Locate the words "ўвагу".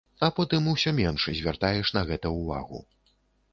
2.39-2.83